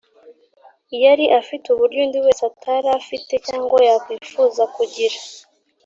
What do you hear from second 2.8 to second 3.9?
afite, cyangwa